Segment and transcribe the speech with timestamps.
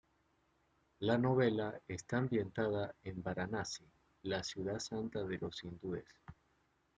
[1.01, 3.85] La novela está ambientada en Varanasi,
[4.23, 6.07] la ciudad santa de los hindúes.